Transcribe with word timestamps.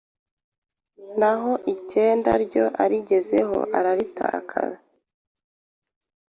naho 1.19 1.51
icyenda 1.73 2.31
ryo 2.45 2.65
arigezeho 2.83 3.57
araritaruka 3.77 4.59